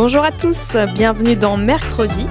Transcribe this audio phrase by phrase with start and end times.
[0.00, 2.24] Bonjour à tous, bienvenue dans Mercredi.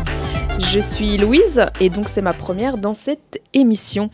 [0.72, 4.10] Je suis Louise et donc c'est ma première dans cette émission.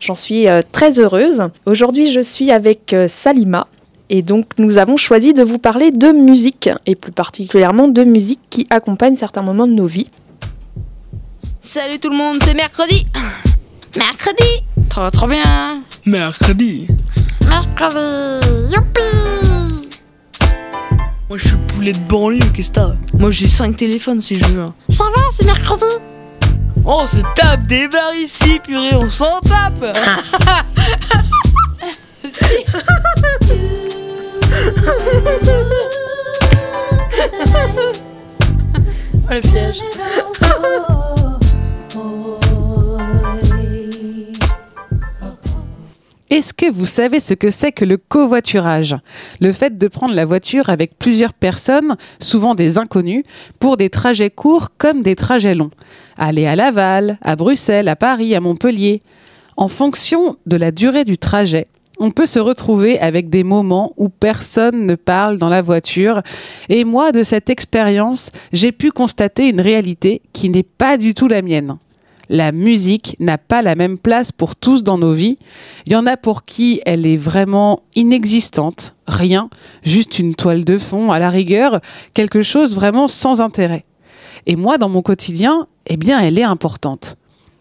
[0.00, 1.44] J'en suis euh, très heureuse.
[1.66, 3.68] Aujourd'hui je suis avec euh, Salima
[4.10, 8.40] et donc nous avons choisi de vous parler de musique et plus particulièrement de musique
[8.50, 10.10] qui accompagne certains moments de nos vies.
[11.60, 13.06] Salut tout le monde, c'est mercredi.
[13.96, 14.64] Mercredi.
[14.88, 15.80] Trop trop bien.
[16.06, 16.88] Mercredi.
[17.48, 18.74] Mercredi.
[18.74, 19.45] Youpi.
[21.28, 24.44] Moi je suis poulet de banlieue, qu'est-ce que t'as Moi j'ai 5 téléphones si je
[24.44, 24.62] veux.
[24.62, 24.74] hein.
[24.90, 25.82] Ça va, c'est mercredi.
[26.84, 29.84] Oh, on se tape des barres ici, purée, on s'en tape
[39.28, 39.80] Oh le piège.
[46.36, 48.94] Est-ce que vous savez ce que c'est que le covoiturage?
[49.40, 53.24] Le fait de prendre la voiture avec plusieurs personnes, souvent des inconnus,
[53.58, 55.70] pour des trajets courts comme des trajets longs.
[56.18, 59.00] Aller à Laval, à Bruxelles, à Paris, à Montpellier.
[59.56, 64.10] En fonction de la durée du trajet, on peut se retrouver avec des moments où
[64.10, 66.20] personne ne parle dans la voiture.
[66.68, 71.28] Et moi, de cette expérience, j'ai pu constater une réalité qui n'est pas du tout
[71.28, 71.78] la mienne.
[72.28, 75.38] La musique n'a pas la même place pour tous dans nos vies.
[75.86, 79.48] Il y en a pour qui elle est vraiment inexistante, rien,
[79.84, 81.80] juste une toile de fond à la rigueur,
[82.14, 83.84] quelque chose vraiment sans intérêt.
[84.46, 87.16] Et moi, dans mon quotidien, eh bien, elle est importante.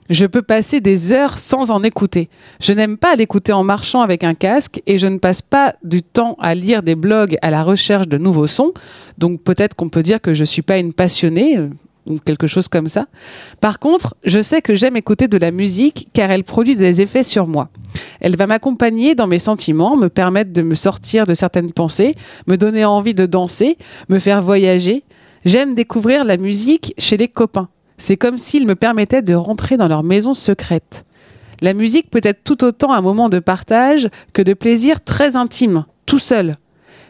[0.10, 2.30] Je peux passer des heures sans en écouter.
[2.60, 6.04] Je n'aime pas l'écouter en marchant avec un casque et je ne passe pas du
[6.04, 8.74] temps à lire des blogs à la recherche de nouveaux sons.
[9.18, 11.70] Donc peut-être qu'on peut dire que je ne suis pas une passionnée euh,
[12.06, 13.08] ou quelque chose comme ça.
[13.62, 17.24] Par contre, je sais que j'aime écouter de la musique car elle produit des effets
[17.24, 17.70] sur moi.
[18.22, 22.16] Elle va m'accompagner dans mes sentiments, me permettre de me sortir de certaines pensées,
[22.48, 23.78] me donner envie de danser,
[24.10, 25.04] me faire voyager.
[25.46, 27.70] J'aime découvrir la musique chez les copains.
[27.98, 31.06] C'est comme s'ils me permettaient de rentrer dans leur maison secrète.
[31.62, 35.86] La musique peut être tout autant un moment de partage que de plaisir très intime,
[36.06, 36.58] tout seul.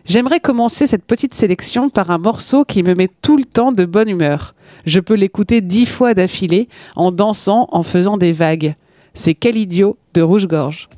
[0.05, 3.85] J'aimerais commencer cette petite sélection par un morceau qui me met tout le temps de
[3.85, 4.53] bonne humeur.
[4.85, 8.75] Je peux l'écouter dix fois d'affilée, en dansant, en faisant des vagues.
[9.15, 10.89] C'est Quel idiot de Rouge-Gorge.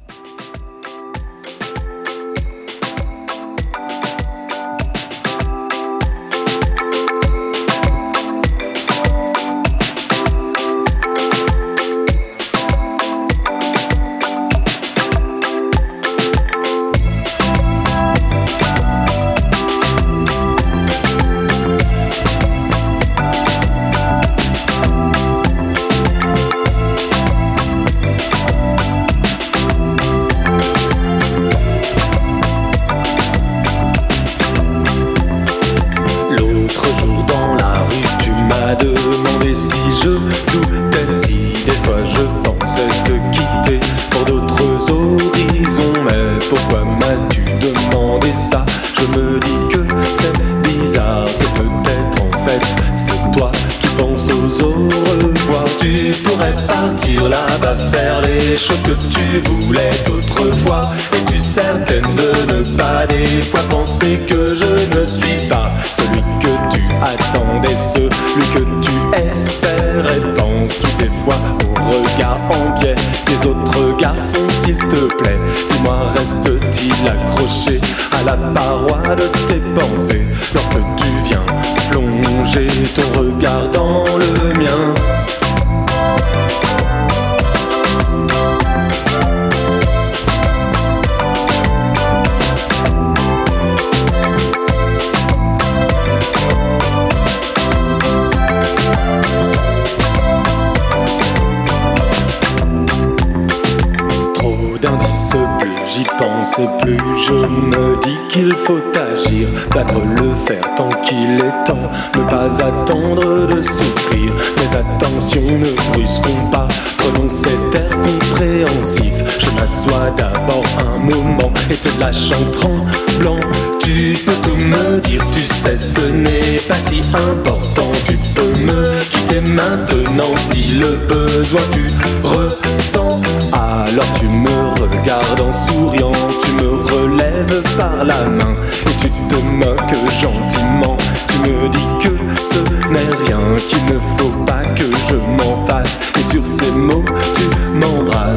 [106.59, 111.89] Et plus je me dis qu'il faut agir, battre le fer tant qu'il est temps,
[112.17, 114.33] ne pas attendre de souffrir.
[114.57, 116.67] Mais attention, ne brusquons pas,
[116.97, 119.46] prenons cet air compréhensif.
[119.57, 123.39] M'assois d'abord un moment et te lâche en tremblant.
[123.79, 127.91] Tu peux tout me dire, tu sais, ce n'est pas si important.
[128.05, 131.87] Tu peux me quitter maintenant si le besoin tu
[132.23, 133.21] ressens.
[133.51, 136.11] Alors tu me regardes en souriant,
[136.43, 138.55] tu me relèves par la main
[138.85, 140.97] et tu te moques gentiment.
[141.27, 143.39] Tu me dis que ce n'est rien,
[143.69, 145.97] qu'il ne faut pas que je m'en fasse.
[146.19, 147.03] Et sur ces mots.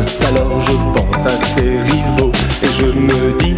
[0.00, 2.32] Alors je pense à ces rivaux
[2.62, 3.50] et je me dis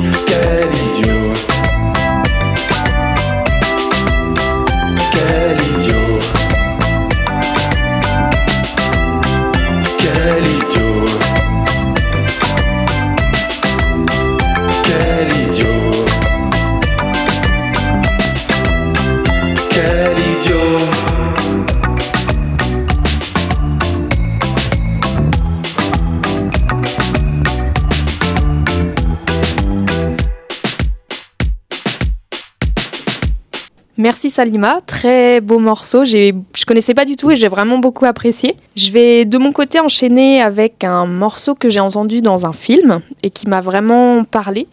[34.29, 36.05] Salima, très beau morceau.
[36.05, 36.33] Je
[36.67, 38.57] connaissais pas du tout et j'ai vraiment beaucoup apprécié.
[38.77, 43.01] Je vais de mon côté enchaîner avec un morceau que j'ai entendu dans un film
[43.23, 44.69] et qui m'a vraiment parlé.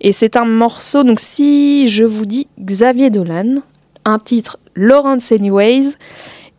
[0.00, 3.56] Et c'est un morceau, donc si je vous dis Xavier Dolan,
[4.04, 5.96] un titre Lawrence Anyways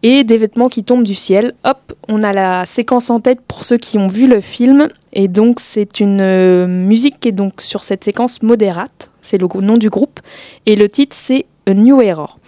[0.04, 3.64] et des vêtements qui tombent du ciel, hop, on a la séquence en tête pour
[3.64, 4.90] ceux qui ont vu le film.
[5.14, 9.48] Et donc c'est une euh, musique qui est donc sur cette séquence modérate, c'est le
[9.62, 10.20] nom du groupe.
[10.66, 12.40] Et le titre c'est New Error.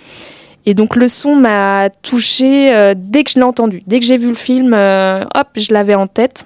[0.66, 3.84] Et donc le son m'a touché euh, dès que je l'ai entendu.
[3.88, 6.46] Dès que j'ai vu le film, euh, hop, je l'avais en tête.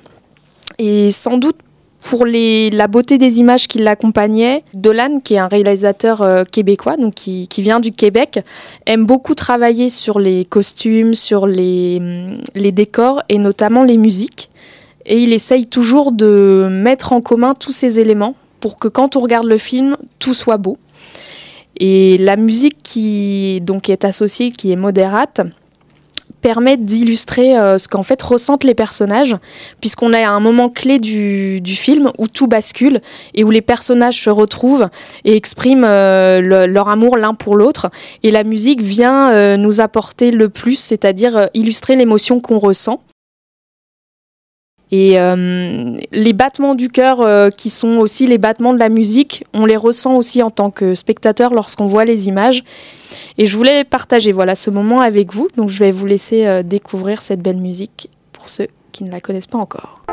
[0.79, 1.57] Et sans doute
[2.01, 7.13] pour la beauté des images qui l'accompagnaient, Dolan, qui est un réalisateur euh, québécois, donc
[7.13, 8.41] qui, vient du Québec,
[8.85, 14.49] aime beaucoup travailler sur les costumes, sur les, hum, les décors et notamment les musiques.
[15.05, 19.19] Et il essaye toujours de mettre en commun tous ces éléments pour que quand on
[19.19, 20.77] regarde le film, tout soit beau.
[21.77, 25.41] Et la musique qui donc est associée, qui est modérate,
[26.43, 29.35] permet d'illustrer euh, ce qu'en fait ressentent les personnages,
[29.81, 32.99] puisqu'on est à un moment clé du, film où tout bascule
[33.33, 34.89] et où les personnages se retrouvent
[35.23, 37.89] et expriment euh, le- leur amour l'un pour l'autre.
[38.23, 43.01] Et la musique vient euh, nous apporter le plus, c'est-à-dire illustrer l'émotion qu'on ressent.
[44.95, 49.43] Et euh, les battements du cœur, euh, qui sont aussi les battements de la musique,
[49.51, 52.63] on les ressent aussi en tant que spectateur lorsqu'on voit les images.
[53.39, 55.47] Et je voulais partager voilà, ce moment avec vous.
[55.57, 59.19] Donc je vais vous laisser euh, découvrir cette belle musique pour ceux qui ne la
[59.19, 60.03] connaissent pas encore.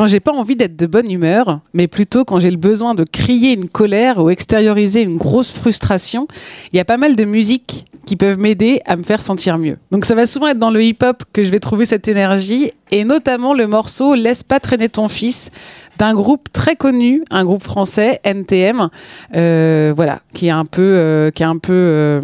[0.00, 3.04] Quand j'ai pas envie d'être de bonne humeur, mais plutôt quand j'ai le besoin de
[3.04, 6.26] crier une colère ou extérioriser une grosse frustration,
[6.72, 9.76] il y a pas mal de musiques qui peuvent m'aider à me faire sentir mieux.
[9.90, 13.04] Donc ça va souvent être dans le hip-hop que je vais trouver cette énergie, et
[13.04, 15.50] notamment le morceau Laisse pas traîner ton fils
[15.98, 18.88] d'un groupe très connu, un groupe français, NTM,
[19.36, 22.20] euh, voilà, qui est un peu, euh, qui est un peu euh,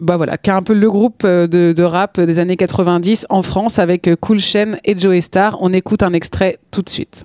[0.00, 3.26] bah voilà, qui est un peu le groupe euh, de, de rap des années 90
[3.30, 5.56] en France avec euh, Cool Chain et Joey Star.
[5.60, 7.24] On écoute un extrait tout de suite.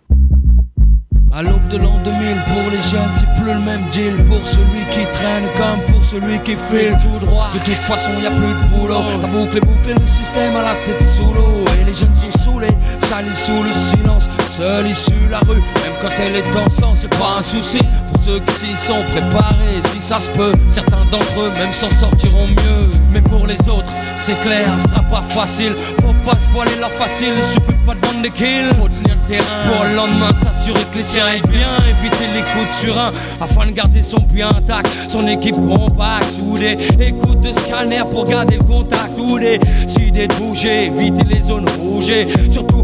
[1.31, 4.23] À l'aube de l'an 2000, pour les jeunes, c'est plus le même deal.
[4.23, 7.49] Pour celui qui traîne comme pour celui qui file tout droit.
[7.53, 8.95] De toute façon, y a plus de boulot.
[9.21, 11.65] La boucle est bouclée, le système à la tête sous l'eau.
[11.79, 12.67] Et les jeunes sont saoulés,
[13.01, 14.27] salis sous le silence.
[14.59, 17.79] Seule issue la rue, même quand elle est en sang, c'est pas un souci.
[18.11, 21.89] Pour ceux qui s'y sont préparés, si ça se peut, certains d'entre eux même s'en
[21.89, 22.89] sortiront mieux.
[23.13, 25.73] Mais pour les autres, c'est clair, ce sera pas facile.
[26.01, 28.67] Faut pas se voiler la facile, il suffit pas de vendre des kills.
[28.77, 31.77] Faut tenir le terrain pour le lendemain s'assurer que les siens aillent bien.
[31.87, 34.89] Éviter les coups de surin afin de garder son puits intact.
[35.07, 36.77] Son équipe compacte, soudée.
[36.99, 39.11] Écoute de scanner pour garder le contact.
[39.17, 39.57] Ou des
[40.01, 42.11] idées de bouger, éviter les zones rouges.
[42.49, 42.83] Surtout,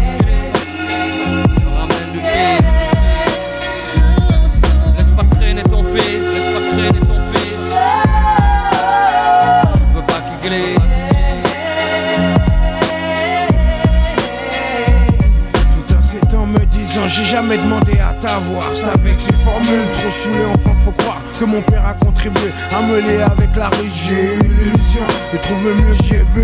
[17.31, 18.63] jamais demandé à t'avoir.
[18.75, 22.81] C'est avec ces formules trop saoulées enfin faut croire que mon père a contribué à
[22.81, 23.89] me lier avec la rue.
[24.05, 26.43] J'ai eu l'illusion de trouver mieux j'y ai vu.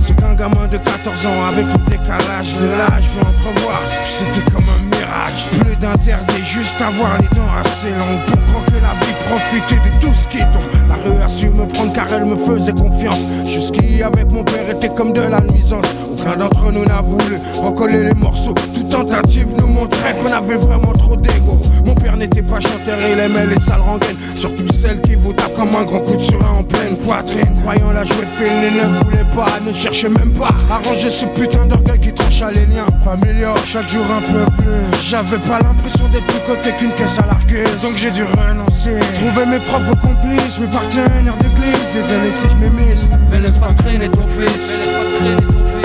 [0.00, 3.80] C'est qu'un gamin de 14 ans avec le décalage de l'âge peut entrevoir.
[4.06, 5.48] C'était comme un mirage.
[5.58, 10.14] Plus d'interdit juste avoir les dents assez longues Pour croquer la vie, profiter de tout
[10.14, 13.20] ce qui tombe La rue a su me prendre car elle me faisait confiance.
[13.44, 15.86] Jusqu'ici avec mon père était comme de la nuisance
[16.26, 18.54] aucun d'entre nous n'a voulu recoller les morceaux.
[18.74, 21.60] Toute tentative nous montrait qu'on avait vraiment trop d'ego.
[21.84, 24.16] Mon père n'était pas chanteur, il aimait les sales rengaines.
[24.34, 27.56] Surtout celles qui vous tapent comme un grand coup de surin en pleine poitrine.
[27.60, 31.26] Croyant la jouer fine, il ne voulait pas, ne cherchait même pas à ranger ce
[31.26, 33.54] putain d'orgueil qui tranche à les liens familiaux.
[33.66, 35.00] Chaque jour un peu plus.
[35.08, 37.64] J'avais pas l'impression d'être plus côté qu'une caisse à larguer.
[37.82, 38.98] Donc j'ai dû renoncer.
[39.14, 41.86] Trouver mes propres complices, mes partenaires d'église.
[41.94, 43.08] Désolé si je m'émisse.
[43.30, 45.75] Mais laisse pas traîner ton fils, laisse pas traîner ton fils.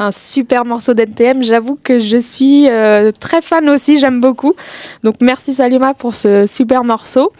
[0.00, 4.54] Un super morceau d'NTM, j'avoue que je suis euh, très fan aussi, j'aime beaucoup.
[5.04, 7.32] Donc merci Salima pour ce super morceau.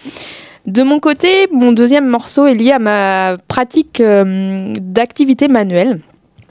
[0.66, 6.00] De mon côté, mon deuxième morceau est lié à ma pratique euh, d'activité manuelle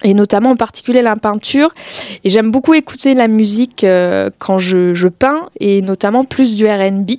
[0.03, 1.73] et notamment en particulier la peinture.
[2.23, 6.67] Et j'aime beaucoup écouter la musique euh, quand je, je peins et notamment plus du
[6.67, 7.11] RB.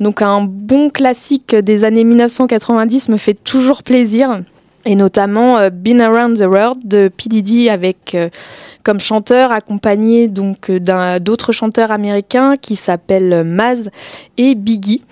[0.00, 4.42] Donc un bon classique des années 1990 me fait toujours plaisir.
[4.86, 7.28] Et notamment euh, Been Around the World de P.
[7.28, 8.30] Diddy avec euh,
[8.82, 13.90] comme chanteur accompagné donc euh, d'autres chanteurs américains qui s'appellent Maz
[14.38, 15.04] et Biggie.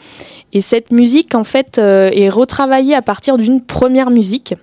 [0.54, 4.54] Et cette musique en fait est retravaillée à partir d'une première musique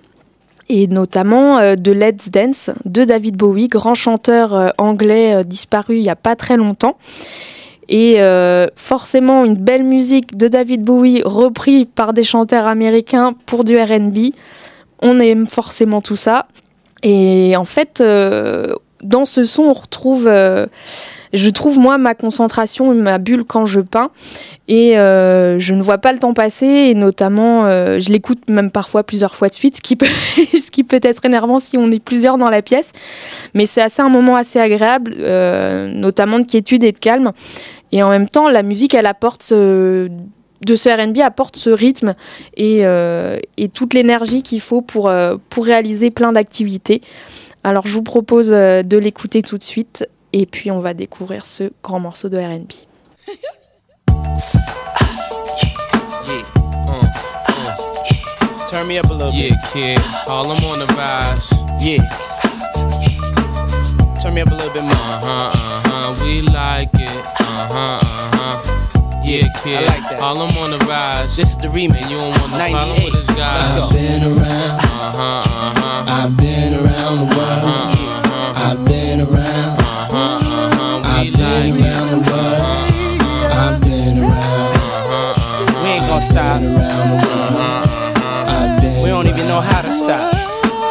[0.68, 5.96] et notamment euh, de Let's Dance de David Bowie, grand chanteur euh, anglais euh, disparu
[5.96, 6.96] il n'y a pas très longtemps.
[7.88, 8.18] Et
[8.74, 14.32] forcément une belle musique de David Bowie repris par des chanteurs américains pour du RB.
[15.00, 16.48] On aime forcément tout ça.
[17.04, 18.02] Et en fait,
[19.04, 20.28] dans ce son, on retrouve,
[21.36, 24.10] je trouve moi ma concentration, ma bulle quand je peins.
[24.68, 28.72] Et euh, je ne vois pas le temps passer, et notamment, euh, je l'écoute même
[28.72, 29.80] parfois plusieurs fois de suite, ce
[30.70, 32.90] qui peut, être énervant si on est plusieurs dans la pièce.
[33.54, 37.32] Mais c'est assez un moment assez agréable, euh, notamment de quiétude et de calme.
[37.92, 42.14] Et en même temps, la musique, elle apporte de ce R&B apporte ce rythme
[42.56, 45.08] et, et toute l'énergie qu'il faut pour,
[45.56, 47.00] réaliser plein d'activités.
[47.62, 51.72] Alors je vous propose de l'écouter tout de suite et puis on va découvrir ce
[51.82, 52.72] grand morceau de R&B.
[58.70, 60.00] Turn me up a little Yeah, kid.
[60.28, 61.50] All I'm on the bit.
[61.80, 62.02] Yeah.
[64.20, 64.92] Turn me up a little bit more.
[64.92, 66.24] Uh huh, uh huh.
[66.24, 67.16] We like it.
[67.40, 69.22] Uh huh, uh huh.
[69.24, 69.78] Yeah, kid.
[69.78, 70.20] I like that.
[70.20, 71.36] All I'm on the rise.
[71.36, 72.02] This is the remix.
[72.02, 73.04] And you don't want problem 98.
[73.04, 73.76] with this guy.
[73.76, 76.04] I've been around, Uh huh, uh huh.
[76.08, 77.50] I've been around the world.
[77.64, 79.75] Uh-huh, I've been around,
[86.16, 86.62] We ain't gonna stop.
[86.62, 87.52] around the world.
[88.48, 90.32] I've been We don't even know how to stop.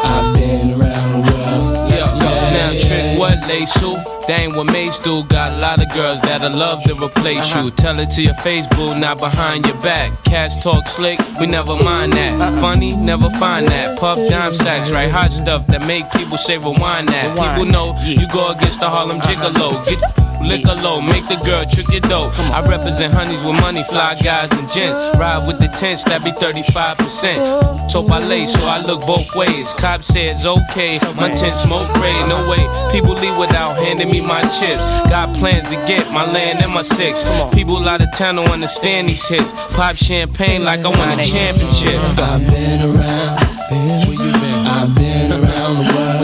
[0.05, 1.89] I've been around the world.
[1.89, 2.13] Yeah,
[2.53, 3.98] now trick what they sue.
[4.27, 5.24] That ain't what mates do.
[5.24, 7.62] Got a lot of girls that'll love to replace you.
[7.62, 7.75] Uh-huh.
[7.75, 10.12] Tell it to your face, boo, not behind your back.
[10.25, 12.39] Cats talk slick, we never mind that.
[12.39, 12.62] Uh-huh.
[12.62, 13.98] Funny, never find that.
[13.98, 15.10] Puff dime sacks, right?
[15.10, 17.34] Hot stuff that make people say rewind that.
[17.34, 19.74] People know you go against the Harlem Gigolo.
[19.89, 20.00] Get
[20.42, 22.32] liquor low, make the girl trick your dough.
[22.54, 24.96] I represent honeys with money, fly guys and gents.
[24.96, 25.18] Uh.
[25.20, 27.38] Ride with the tents, that be 35%.
[27.38, 27.88] Uh.
[27.88, 29.72] So I lay, so I look both ways.
[29.74, 32.63] Cop says okay, my tent smoke gray, no way.
[32.92, 34.82] People leave without handing me my chips.
[35.10, 37.24] Got plans to get my land and my six.
[37.54, 39.51] People out of town don't understand these hits.
[39.75, 42.00] Pop champagne like I won a championship.
[42.18, 43.39] I've been around,
[43.72, 44.65] Where you been?
[44.68, 46.15] I've been around the world.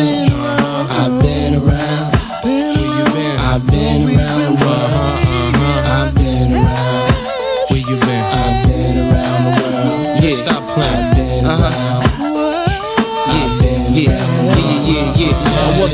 [0.91, 1.40] I've been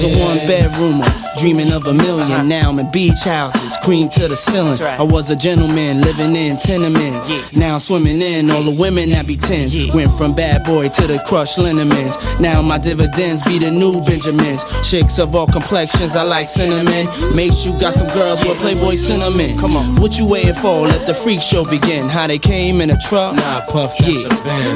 [0.08, 4.36] a one bedroomer, dreaming of a 1000000 Now I'm in beach houses, cream to the
[4.36, 4.74] ceiling.
[4.74, 4.86] Uh-huh.
[4.86, 5.00] Right.
[5.00, 7.30] I was a gentleman living in tenements.
[7.30, 7.42] Yeah.
[7.54, 9.76] Now I'm swimming in all the women that be tens.
[9.76, 9.94] Yeah.
[9.96, 12.18] Went from bad boy to the crushed liniments.
[12.40, 14.64] Now my dividends be the new Benjamins.
[14.90, 17.06] Chicks of all complexions, I like cinnamon.
[17.36, 19.58] Make sure you got some girls with Playboy cinnamon.
[19.60, 20.88] Come on, what you waiting for?
[20.88, 22.10] Let the freak show begin.
[22.10, 23.36] How they came in a truck?
[23.36, 24.28] Nah, Puff, Yeah.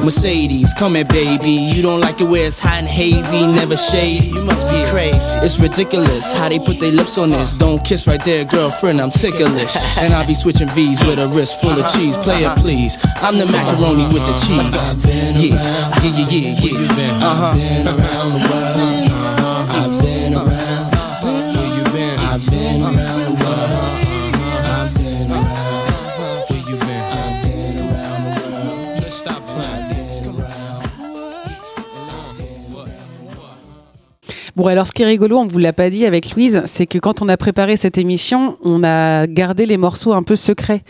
[0.04, 1.52] Mercedes, come here, baby.
[1.52, 4.28] You don't like it where it's hot and hazy, never shady.
[4.28, 5.18] You must be crazy.
[5.46, 7.54] It's ridiculous how they put their lips on this.
[7.54, 9.00] Don't kiss right there, girlfriend.
[9.00, 9.76] I'm ticklish.
[9.98, 12.18] and I'll be switching V's with a wrist full of cheese.
[12.18, 12.98] Play it, please.
[13.18, 14.70] I'm the macaroni with the cheese.
[15.40, 15.56] Yeah,
[16.04, 17.26] yeah, yeah, yeah, yeah.
[17.26, 18.71] Uh huh.
[34.62, 36.86] Bon, alors ce qui est rigolo, on ne vous l'a pas dit avec Louise, c'est
[36.86, 40.84] que quand on a préparé cette émission, on a gardé les morceaux un peu secrets.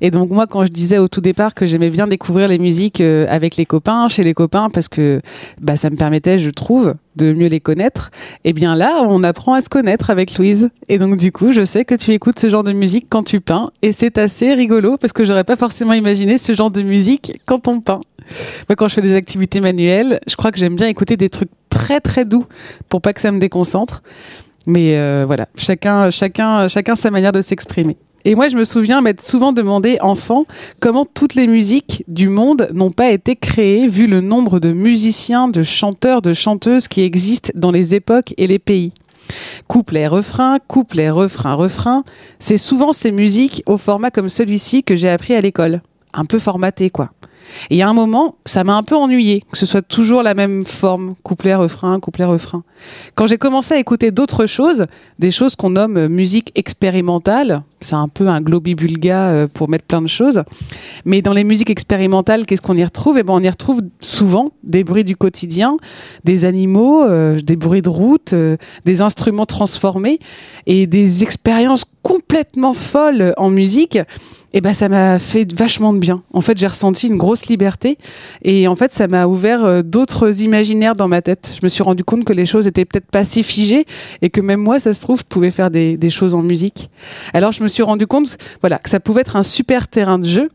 [0.00, 3.00] Et donc moi, quand je disais au tout départ que j'aimais bien découvrir les musiques
[3.00, 5.20] euh, avec les copains, chez les copains, parce que
[5.60, 8.12] bah, ça me permettait, je trouve, de mieux les connaître,
[8.44, 10.70] et bien là, on apprend à se connaître avec Louise.
[10.88, 13.40] Et donc du coup, je sais que tu écoutes ce genre de musique quand tu
[13.40, 17.40] peins, et c'est assez rigolo, parce que j'aurais pas forcément imaginé ce genre de musique
[17.44, 18.02] quand on peint.
[18.68, 21.50] Moi, quand je fais des activités manuelles, je crois que j'aime bien écouter des trucs
[21.70, 22.46] très très doux
[22.88, 24.02] pour pas que ça me déconcentre.
[24.66, 27.96] Mais euh, voilà, chacun, chacun, chacun sa manière de s'exprimer.
[28.24, 30.46] Et moi, je me souviens m'être souvent demandé, enfant,
[30.80, 35.46] comment toutes les musiques du monde n'ont pas été créées, vu le nombre de musiciens,
[35.46, 38.92] de chanteurs, de chanteuses qui existent dans les époques et les pays.
[39.68, 42.02] Couplet, refrain, couplet, refrain, refrain.
[42.40, 45.80] C'est souvent ces musiques au format comme celui-ci que j'ai appris à l'école.
[46.12, 47.10] Un peu formaté, quoi.
[47.70, 50.64] Et a un moment, ça m'a un peu ennuyé que ce soit toujours la même
[50.64, 52.62] forme, couplet, refrain, couplet, refrain.
[53.14, 54.86] Quand j'ai commencé à écouter d'autres choses,
[55.18, 59.84] des choses qu'on nomme euh, musique expérimentale, c'est un peu un globibulga euh, pour mettre
[59.84, 60.42] plein de choses,
[61.04, 63.18] mais dans les musiques expérimentales, qu'est-ce qu'on y retrouve?
[63.18, 65.76] Eh ben, on y retrouve souvent des bruits du quotidien,
[66.24, 68.34] des animaux, euh, des bruits de route,
[68.84, 70.18] des instruments transformés
[70.66, 73.98] et des expériences complètement folles en musique
[74.52, 76.22] et ben ça m'a fait vachement de bien.
[76.32, 77.98] En fait, j'ai ressenti une grosse liberté
[78.42, 81.54] et en fait, ça m'a ouvert euh, d'autres imaginaires dans ma tête.
[81.60, 83.86] Je me suis rendu compte que les choses étaient peut-être pas si figées
[84.22, 86.90] et que même moi, ça se trouve, je pouvais faire des, des choses en musique.
[87.34, 90.26] Alors, je me suis rendu compte, voilà, que ça pouvait être un super terrain de
[90.26, 90.48] jeu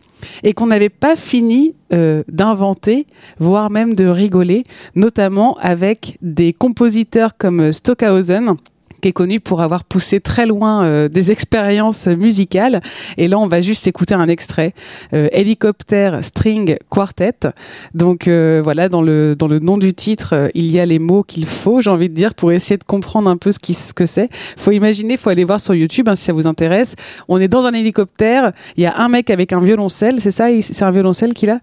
[0.44, 3.08] et qu'on n'avait pas fini euh, d'inventer,
[3.40, 4.64] voire même de rigoler,
[4.96, 8.56] notamment avec des compositeurs comme Stockhausen
[9.02, 12.82] qui est connu pour avoir poussé très loin euh, des expériences musicales.
[13.18, 14.74] Et là, on va juste écouter un extrait.
[15.14, 17.34] Euh, Helicopter String Quartet.
[17.94, 21.00] Donc euh, voilà, dans le, dans le nom du titre, euh, il y a les
[21.00, 23.74] mots qu'il faut, j'ai envie de dire, pour essayer de comprendre un peu ce, qui,
[23.74, 24.30] ce que c'est.
[24.58, 26.96] faut imaginer, faut aller voir sur YouTube hein, si ça vous intéresse.
[27.28, 30.48] On est dans un hélicoptère, il y a un mec avec un violoncelle, c'est ça
[30.62, 31.60] C'est un violoncelle qu'il a?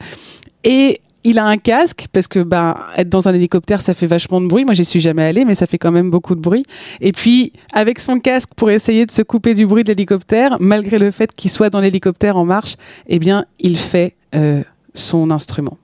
[0.64, 4.40] Et il a un casque parce que ben être dans un hélicoptère ça fait vachement
[4.40, 4.64] de bruit.
[4.64, 6.64] Moi j'y suis jamais allée mais ça fait quand même beaucoup de bruit.
[7.00, 10.98] Et puis avec son casque pour essayer de se couper du bruit de l'hélicoptère, malgré
[10.98, 12.76] le fait qu'il soit dans l'hélicoptère en marche,
[13.07, 14.62] eh bien il fait euh,
[14.94, 15.78] son instrument.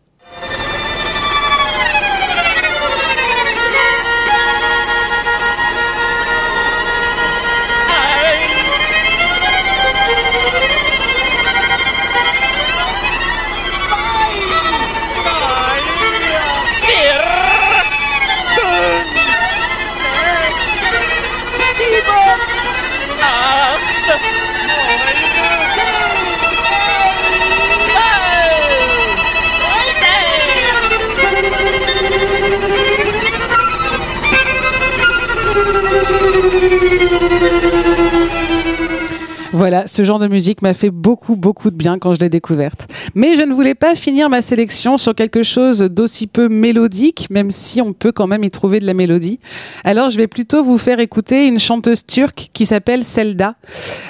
[39.64, 42.86] Voilà, ce genre de musique m'a fait beaucoup, beaucoup de bien quand je l'ai découverte.
[43.14, 47.50] Mais je ne voulais pas finir ma sélection sur quelque chose d'aussi peu mélodique, même
[47.50, 49.38] si on peut quand même y trouver de la mélodie.
[49.84, 53.54] Alors je vais plutôt vous faire écouter une chanteuse turque qui s'appelle Selda,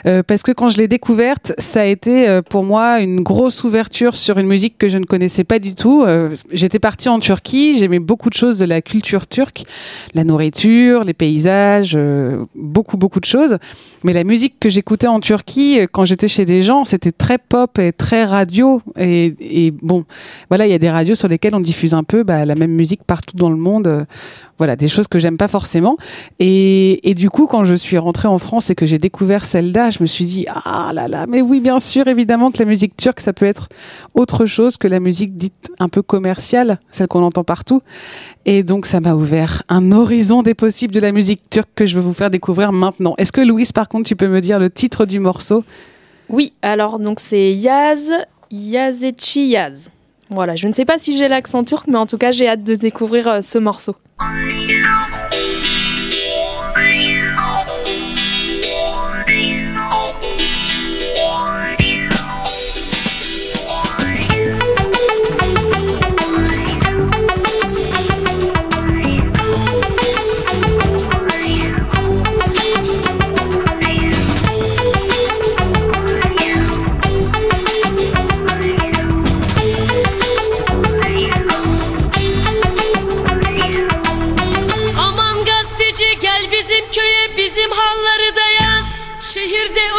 [0.07, 3.64] euh, parce que quand je l'ai découverte, ça a été euh, pour moi une grosse
[3.64, 6.02] ouverture sur une musique que je ne connaissais pas du tout.
[6.02, 9.64] Euh, J'étais partie en Turquie, j'aimais beaucoup de choses de la culture turque,
[10.14, 13.59] la nourriture, les paysages, euh, beaucoup, beaucoup de choses.
[14.04, 17.38] Mais la musique que j'écoutais en Turquie, euh, quand j'étais chez des gens, c'était très
[17.38, 18.80] pop et très radio.
[18.98, 20.04] Et, bon,
[20.48, 22.72] voilà, il y a des radios sur lesquelles on diffuse un peu bah, la même
[22.72, 23.86] musique partout dans le monde.
[23.86, 24.04] Euh,
[24.58, 25.96] voilà, des choses que j'aime pas forcément.
[26.38, 29.90] Et, et du coup, quand je suis rentrée en France et que j'ai découvert Zelda,
[29.90, 32.96] je me suis dit, ah là là, mais oui, bien sûr, évidemment que la musique
[32.96, 33.68] turque, ça peut être
[34.14, 37.82] autre chose que la musique dite un peu commerciale, celle qu'on entend partout.
[38.46, 41.96] Et donc, ça m'a ouvert un horizon des possibles de la musique turque que je
[41.96, 43.14] veux vous faire découvrir maintenant.
[43.18, 45.64] Est-ce que Louise, par contre, tu peux me dire le titre du morceau?
[46.28, 48.10] Oui, alors donc c'est Yaz,
[48.50, 49.90] Yazechi Yaz.
[50.30, 52.64] Voilà, je ne sais pas si j'ai l'accent turc, mais en tout cas, j'ai hâte
[52.64, 53.94] de découvrir euh, ce morceau.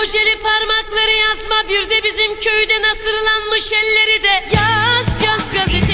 [0.05, 4.49] Şehirde ojeli parmakları yazma Bir de bizim köyde nasırlanmış elleri de.
[4.55, 5.84] Yaz yaz gazeteci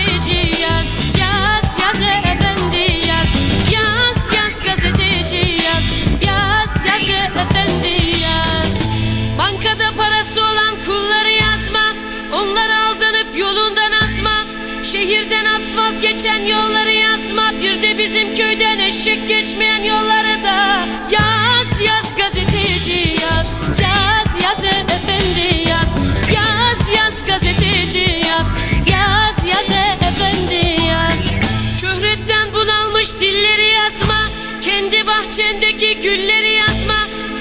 [35.32, 36.94] bahçendeki gülleri yazma.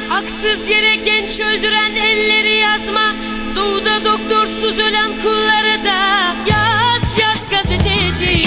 [0.09, 3.14] Haksız yere genç öldüren elleri yazma.
[3.57, 6.00] Doğuda doktorsuz ölen kulları da
[6.46, 8.39] Yaz yaz gazeteci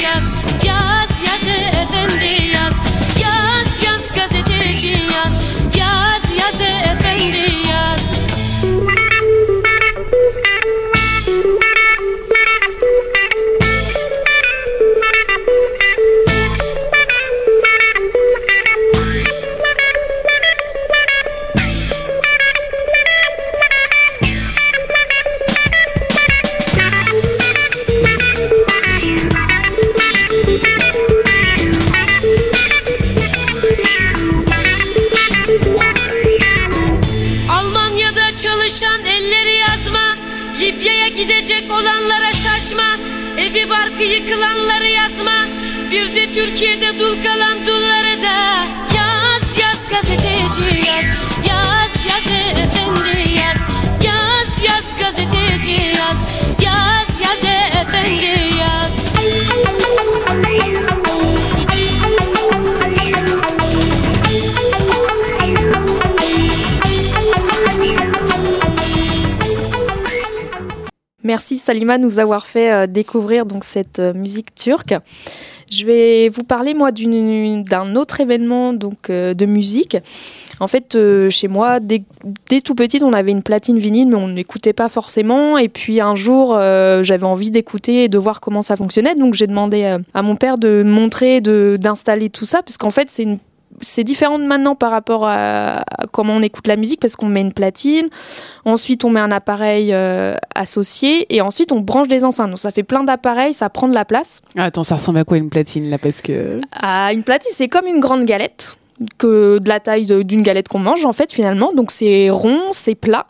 [71.34, 74.93] Merci Salima de nous avoir fait euh, découvrir cette euh, musique turque.
[75.72, 79.98] Je vais vous parler moi d'un autre événement donc euh, de musique.
[80.60, 80.96] En fait,
[81.32, 82.04] chez moi, dès,
[82.63, 85.58] tout petite, on avait une platine vinyle, mais on n'écoutait pas forcément.
[85.58, 86.54] Et puis un jour,
[87.02, 89.15] j'avais envie d'écouter et de voir comment ça fonctionnait.
[89.15, 93.24] Donc j'ai demandé à mon père de montrer, d'installer tout ça, parce qu'en fait, c'est
[93.24, 93.39] une
[93.84, 97.28] c'est différent de maintenant par rapport à, à comment on écoute la musique parce qu'on
[97.28, 98.08] met une platine,
[98.65, 102.50] ensuite on met un appareil euh, associé et ensuite on branche des enceintes.
[102.50, 104.41] Donc ça fait plein d'appareils, ça prend de la place.
[104.58, 106.60] Ah, Attends, ça ressemble à quoi une platine là Parce que.
[106.74, 108.78] Ah, une platine, c'est comme une grande galette,
[109.17, 111.74] que de la taille d'une galette qu'on mange en fait finalement.
[111.74, 113.28] Donc c'est rond, c'est plat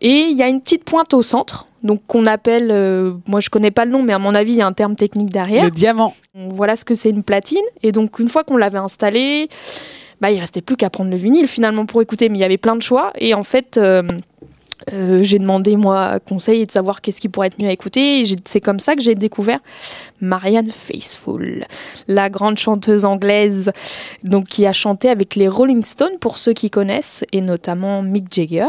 [0.00, 1.66] et il y a une petite pointe au centre.
[1.82, 4.58] Donc qu'on appelle, euh, moi je connais pas le nom, mais à mon avis il
[4.58, 5.64] y a un terme technique derrière.
[5.64, 6.14] Le diamant.
[6.34, 7.64] Voilà ce que c'est une platine.
[7.82, 9.48] Et donc une fois qu'on l'avait installée,
[10.20, 12.28] bah il restait plus qu'à prendre le vinyle finalement pour écouter.
[12.28, 13.76] Mais il y avait plein de choix et en fait.
[13.78, 14.02] euh,
[14.92, 18.24] euh, j'ai demandé moi conseil et de savoir qu'est-ce qui pourrait être mieux à écouter.
[18.44, 19.58] C'est comme ça que j'ai découvert
[20.20, 21.66] Marianne Faithfull,
[22.06, 23.72] la grande chanteuse anglaise,
[24.22, 28.32] donc qui a chanté avec les Rolling Stones pour ceux qui connaissent et notamment Mick
[28.32, 28.68] Jagger.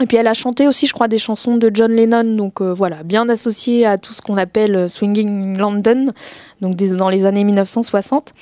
[0.00, 2.72] Et puis elle a chanté aussi, je crois, des chansons de John Lennon, donc euh,
[2.72, 6.12] voilà, bien associé à tout ce qu'on appelle euh, Swinging London,
[6.60, 8.32] donc dans les années 1960.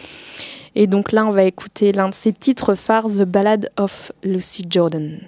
[0.75, 4.66] Et donc là, on va écouter l'un de ses titres phares, The Ballad of Lucy
[4.69, 5.19] Jordan.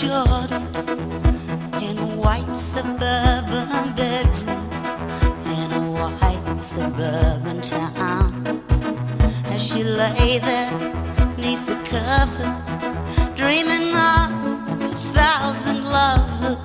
[0.00, 0.62] Jordan
[1.84, 4.72] in a white suburban bedroom
[5.44, 8.62] in a white suburban town.
[9.44, 10.72] As she lay there
[11.36, 12.62] neath the covers,
[13.36, 16.56] dreaming of a thousand lovers,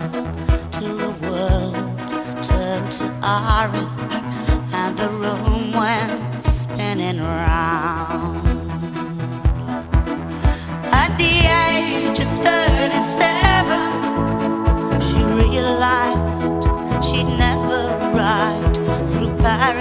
[0.71, 1.75] till the world
[2.41, 4.24] turned to orange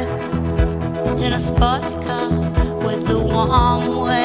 [0.05, 2.31] Paris in a sports car
[2.85, 4.24] with the warm wind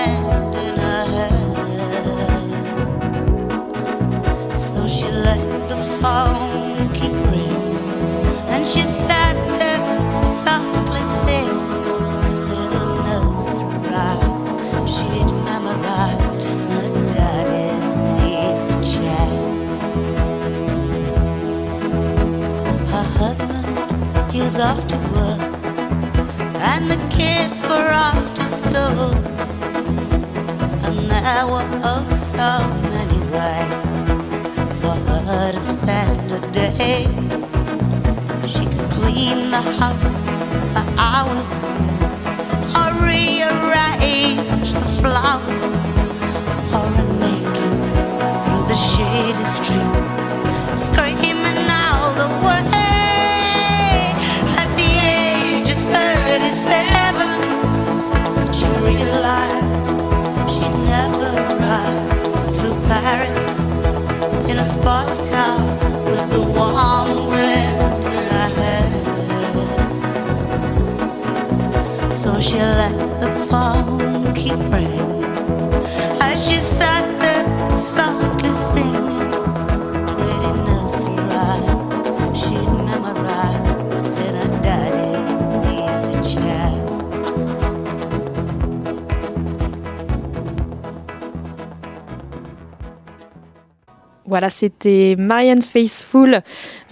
[94.40, 96.44] Voilà, c'était Marianne Faithfull,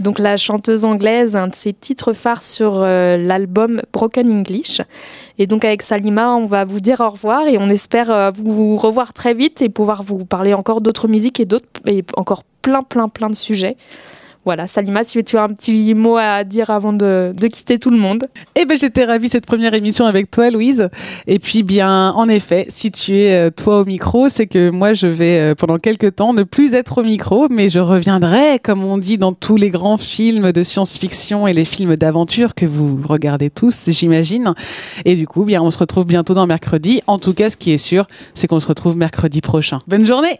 [0.01, 4.81] donc la chanteuse anglaise, un de ses titres phares sur euh, l'album Broken English.
[5.37, 8.75] Et donc avec Salima, on va vous dire au revoir et on espère euh, vous
[8.75, 12.81] revoir très vite et pouvoir vous parler encore d'autres musiques et d'autres et encore plein
[12.81, 13.77] plein plein de sujets.
[14.47, 17.89] Voilà, Salima, si tu as un petit mot à dire avant de, de quitter tout
[17.89, 18.23] le monde.
[18.55, 20.87] Eh ben, j'étais ravie de cette première émission avec toi, Louise.
[21.27, 24.93] Et puis, bien, en effet, si tu es euh, toi au micro, c'est que moi,
[24.93, 28.85] je vais euh, pendant quelques temps ne plus être au micro, mais je reviendrai, comme
[28.85, 33.01] on dit dans tous les grands films de science-fiction et les films d'aventure que vous
[33.03, 34.53] regardez tous, j'imagine.
[35.03, 37.01] Et du coup, bien, on se retrouve bientôt dans mercredi.
[37.07, 39.79] En tout cas, ce qui est sûr, c'est qu'on se retrouve mercredi prochain.
[39.87, 40.39] Bonne journée.